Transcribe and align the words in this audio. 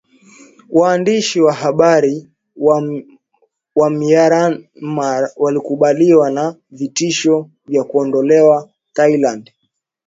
Waandishi 0.71 1.41
wa 1.41 1.53
Habari 1.53 2.27
wa 3.75 3.89
Myanmar 3.89 5.31
wakabiliwa 5.37 6.31
na 6.31 6.55
vitisho 6.71 7.49
vya 7.67 7.83
kuondolewa 7.83 8.69
Thailand 8.93 9.51